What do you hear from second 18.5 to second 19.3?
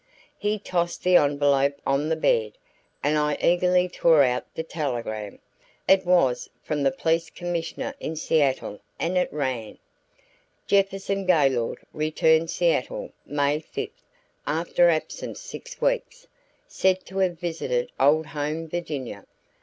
Virginia.